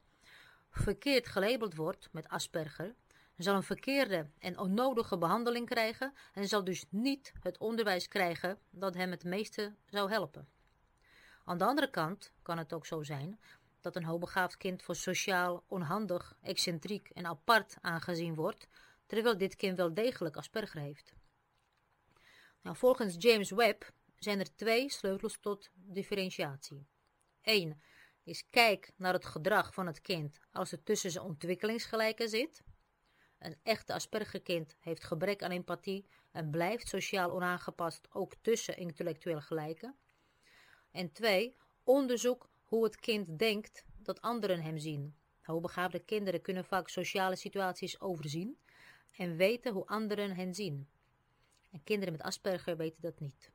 verkeerd 0.69 1.27
gelabeld 1.27 1.75
wordt 1.75 2.09
met 2.11 2.27
Asperger, 2.27 2.95
zal 3.37 3.55
een 3.55 3.63
verkeerde 3.63 4.29
en 4.39 4.57
onnodige 4.57 5.17
behandeling 5.17 5.65
krijgen 5.65 6.13
en 6.33 6.47
zal 6.47 6.63
dus 6.63 6.85
niet 6.89 7.33
het 7.39 7.57
onderwijs 7.57 8.07
krijgen 8.07 8.59
dat 8.69 8.93
hem 8.93 9.11
het 9.11 9.23
meeste 9.23 9.75
zou 9.89 10.09
helpen. 10.09 10.47
Aan 11.45 11.57
de 11.57 11.65
andere 11.65 11.89
kant 11.89 12.31
kan 12.41 12.57
het 12.57 12.73
ook 12.73 12.85
zo 12.85 13.03
zijn 13.03 13.39
dat 13.81 13.95
een 13.95 14.03
hoogbegaafd 14.03 14.57
kind 14.57 14.83
voor 14.83 14.95
sociaal 14.95 15.63
onhandig, 15.67 16.35
excentriek 16.41 17.09
en 17.09 17.25
apart 17.25 17.77
aangezien 17.81 18.35
wordt, 18.35 18.67
terwijl 19.05 19.37
dit 19.37 19.55
kind 19.55 19.77
wel 19.77 19.93
degelijk 19.93 20.37
Asperger 20.37 20.81
heeft. 20.81 21.13
Nou, 22.61 22.75
volgens 22.77 23.15
James 23.17 23.51
Webb 23.51 23.91
zijn 24.15 24.39
er 24.39 24.55
twee 24.55 24.89
sleutels 24.89 25.39
tot 25.39 25.69
differentiatie. 25.73 26.87
Eén 27.41 27.81
is 28.23 28.49
kijk 28.49 28.91
naar 28.95 29.13
het 29.13 29.25
gedrag 29.25 29.73
van 29.73 29.87
het 29.87 30.01
kind 30.01 30.39
als 30.51 30.71
het 30.71 30.85
tussen 30.85 31.11
zijn 31.11 31.25
ontwikkelingsgelijken 31.25 32.29
zit. 32.29 32.63
Een 33.39 33.59
echte 33.63 33.93
Aspergerkind 33.93 34.75
heeft 34.79 35.03
gebrek 35.03 35.43
aan 35.43 35.51
empathie 35.51 36.07
en 36.31 36.49
blijft 36.49 36.87
sociaal 36.87 37.31
onaangepast 37.31 38.07
ook 38.11 38.35
tussen 38.41 38.77
intellectueel 38.77 39.41
gelijken. 39.41 39.95
En 40.91 41.11
twee, 41.11 41.55
onderzoek 41.83 42.49
hoe 42.63 42.83
het 42.83 42.95
kind 42.95 43.39
denkt 43.39 43.85
dat 43.97 44.21
anderen 44.21 44.61
hem 44.61 44.77
zien. 44.77 45.15
Hoogbegaafde 45.41 45.99
kinderen 45.99 46.41
kunnen 46.41 46.65
vaak 46.65 46.89
sociale 46.89 47.35
situaties 47.35 48.01
overzien 48.01 48.59
en 49.15 49.35
weten 49.35 49.73
hoe 49.73 49.85
anderen 49.85 50.35
hen 50.35 50.53
zien. 50.53 50.89
En 51.71 51.83
kinderen 51.83 52.13
met 52.13 52.21
Asperger 52.21 52.77
weten 52.77 53.01
dat 53.01 53.19
niet. 53.19 53.51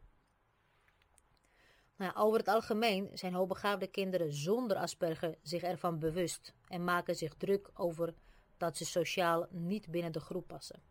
Nou, 1.97 2.15
over 2.15 2.39
het 2.39 2.49
algemeen 2.49 3.11
zijn 3.13 3.35
hoogbegaafde 3.35 3.87
kinderen 3.87 4.33
zonder 4.33 4.77
Asperger 4.77 5.39
zich 5.43 5.63
ervan 5.63 5.99
bewust 5.99 6.55
en 6.69 6.85
maken 6.85 7.17
zich 7.17 7.35
druk 7.35 7.71
over 7.75 8.15
dat 8.57 8.77
ze 8.77 8.85
sociaal 8.85 9.47
niet 9.51 9.91
binnen 9.91 10.13
de 10.13 10.21
groep 10.21 10.47
passen. 10.47 10.83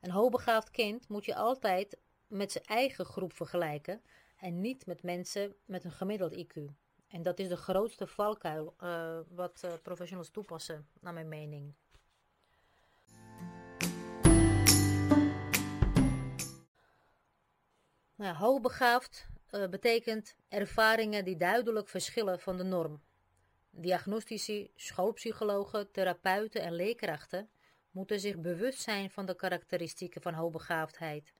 Een 0.00 0.10
hoogbegaafd 0.10 0.70
kind 0.70 1.08
moet 1.08 1.24
je 1.24 1.34
altijd 1.34 1.98
met 2.26 2.52
zijn 2.52 2.64
eigen 2.64 3.04
groep 3.04 3.32
vergelijken 3.32 4.02
en 4.36 4.60
niet 4.60 4.86
met 4.86 5.02
mensen 5.02 5.54
met 5.64 5.84
een 5.84 5.92
gemiddeld 5.92 6.34
IQ. 6.34 6.62
En 7.08 7.22
dat 7.22 7.38
is 7.38 7.48
de 7.48 7.56
grootste 7.56 8.06
valkuil 8.06 8.74
uh, 8.82 9.18
wat 9.28 9.62
uh, 9.64 9.72
professionals 9.82 10.30
toepassen, 10.30 10.88
naar 11.00 11.12
mijn 11.12 11.28
mening. 11.28 11.74
Nou, 18.20 18.34
hoogbegaafd 18.34 19.26
uh, 19.50 19.68
betekent 19.68 20.36
ervaringen 20.48 21.24
die 21.24 21.36
duidelijk 21.36 21.88
verschillen 21.88 22.40
van 22.40 22.56
de 22.56 22.62
norm. 22.62 23.02
Diagnostici, 23.70 24.70
schoolpsychologen, 24.74 25.90
therapeuten 25.90 26.62
en 26.62 26.74
leerkrachten 26.74 27.50
moeten 27.90 28.20
zich 28.20 28.38
bewust 28.38 28.80
zijn 28.80 29.10
van 29.10 29.26
de 29.26 29.36
karakteristieken 29.36 30.22
van 30.22 30.34
hoogbegaafdheid, 30.34 31.32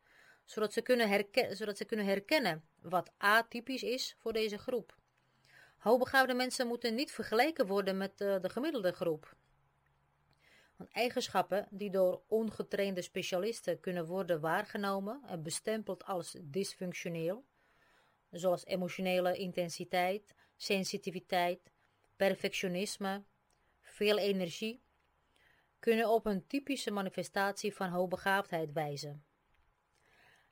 zodat 0.44 0.72
ze 0.72 0.80
kunnen, 0.80 1.26
zodat 1.50 1.76
ze 1.76 1.84
kunnen 1.84 2.06
herkennen 2.06 2.64
wat 2.82 3.10
atypisch 3.16 3.82
is 3.82 4.16
voor 4.18 4.32
deze 4.32 4.58
groep. 4.58 4.96
Hoogbegaafde 5.78 6.34
mensen 6.34 6.66
moeten 6.66 6.94
niet 6.94 7.12
vergeleken 7.12 7.66
worden 7.66 7.96
met 7.96 8.20
uh, 8.20 8.36
de 8.40 8.48
gemiddelde 8.48 8.92
groep. 8.92 9.36
Eigenschappen 10.88 11.66
die 11.70 11.90
door 11.90 12.22
ongetrainde 12.26 13.02
specialisten 13.02 13.80
kunnen 13.80 14.06
worden 14.06 14.40
waargenomen 14.40 15.22
en 15.26 15.42
bestempeld 15.42 16.04
als 16.04 16.36
dysfunctioneel, 16.42 17.44
zoals 18.30 18.64
emotionele 18.64 19.36
intensiteit, 19.36 20.34
sensitiviteit, 20.56 21.72
perfectionisme, 22.16 23.24
veel 23.80 24.18
energie, 24.18 24.82
kunnen 25.78 26.08
op 26.08 26.26
een 26.26 26.46
typische 26.46 26.90
manifestatie 26.90 27.74
van 27.74 27.88
hoogbegaafdheid 27.88 28.72
wijzen. 28.72 29.24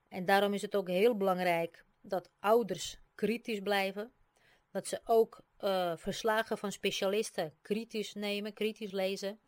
En 0.08 0.24
daarom 0.24 0.54
is 0.54 0.62
het 0.62 0.76
ook 0.76 0.88
heel 0.88 1.16
belangrijk 1.16 1.84
dat 2.00 2.30
ouders 2.38 2.98
kritisch 3.14 3.60
blijven, 3.60 4.12
dat 4.70 4.86
ze 4.86 5.00
ook 5.04 5.40
uh, 5.60 5.96
verslagen 5.96 6.58
van 6.58 6.72
specialisten 6.72 7.54
kritisch 7.62 8.14
nemen, 8.14 8.52
kritisch 8.52 8.92
lezen 8.92 9.40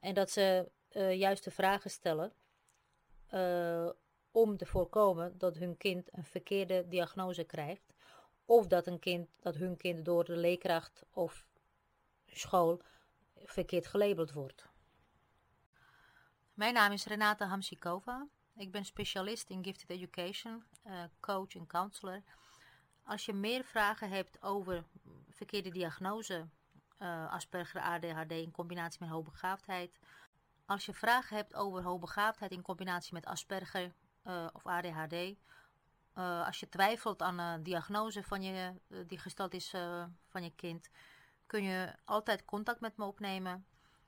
en 0.00 0.14
dat 0.14 0.30
ze 0.30 0.70
uh, 0.90 1.14
juiste 1.14 1.50
vragen 1.50 1.90
stellen 1.90 2.32
uh, 3.34 3.90
om 4.30 4.56
te 4.56 4.66
voorkomen 4.66 5.38
dat 5.38 5.56
hun 5.56 5.76
kind 5.76 6.08
een 6.12 6.24
verkeerde 6.24 6.88
diagnose 6.88 7.44
krijgt 7.44 7.94
of 8.44 8.66
dat, 8.66 8.86
een 8.86 8.98
kind, 8.98 9.28
dat 9.40 9.54
hun 9.54 9.76
kind 9.76 10.04
door 10.04 10.24
de 10.24 10.36
leerkracht 10.36 11.02
of 11.10 11.46
school 12.26 12.82
verkeerd 13.44 13.86
gelabeld 13.86 14.32
wordt. 14.32 14.68
Mijn 16.54 16.74
naam 16.74 16.92
is 16.92 17.06
Renata 17.06 17.46
Hamsikova. 17.46 18.28
Ik 18.56 18.70
ben 18.70 18.84
specialist 18.84 19.50
in 19.50 19.64
Gifted 19.64 19.90
Education, 19.90 20.64
uh, 20.86 21.04
coach 21.20 21.54
en 21.54 21.66
counselor. 21.66 22.22
Als 23.02 23.24
je 23.24 23.32
meer 23.32 23.64
vragen 23.64 24.08
hebt 24.08 24.42
over 24.42 24.84
verkeerde 25.28 25.70
diagnose, 25.70 26.48
uh, 26.98 27.32
Asperger, 27.32 27.80
ADHD 27.80 28.30
in 28.30 28.50
combinatie 28.50 29.00
met 29.00 29.10
hoogbegaafdheid. 29.10 29.98
Als 30.66 30.86
je 30.86 30.94
vragen 30.94 31.36
hebt 31.36 31.54
over 31.54 31.82
hoogbegaafdheid 31.82 32.50
in 32.50 32.62
combinatie 32.62 33.12
met 33.12 33.26
Asperger 33.26 33.92
uh, 34.24 34.46
of 34.52 34.66
ADHD. 34.66 35.12
Uh, 35.12 36.46
als 36.46 36.60
je 36.60 36.68
twijfelt 36.68 37.22
aan 37.22 37.38
een 37.38 37.62
diagnose 37.62 38.22
van 38.22 38.42
je, 38.42 38.74
die 39.06 39.18
gesteld 39.18 39.54
is 39.54 39.74
van 40.26 40.42
je 40.42 40.52
kind, 40.56 40.90
kun 41.46 41.62
je 41.62 41.94
altijd 42.04 42.44
contact 42.44 42.80
met 42.80 42.96
me 42.96 43.04
opnemen. 43.04 43.66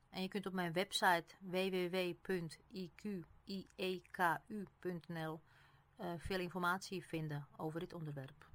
En 0.09 0.21
je 0.21 0.27
kunt 0.27 0.45
op 0.45 0.53
mijn 0.53 0.73
website 0.73 1.35
www.iqieku.nl 1.39 2.21
veel 6.17 6.39
informatie 6.39 7.05
vinden 7.05 7.47
over 7.57 7.79
dit 7.79 7.93
onderwerp. 7.93 8.50